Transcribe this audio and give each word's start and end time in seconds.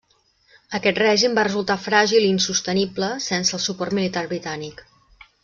Aquest 0.77 1.01
règim 1.01 1.35
va 1.39 1.43
resultar 1.47 1.75
fràgil, 1.83 2.25
i 2.25 2.31
insostenible 2.37 3.11
sense 3.27 3.57
el 3.59 3.63
suport 3.67 3.95
militar 4.01 4.25
britànic. 4.33 4.85